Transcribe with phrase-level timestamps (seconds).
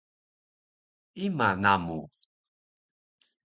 [1.25, 1.99] Ima namu?